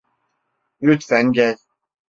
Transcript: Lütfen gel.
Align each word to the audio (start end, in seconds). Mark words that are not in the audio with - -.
Lütfen 0.81 1.31
gel. 1.31 1.57